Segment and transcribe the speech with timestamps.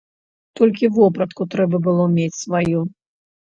[0.59, 2.81] Толькі вопратку трэба было мець сваю.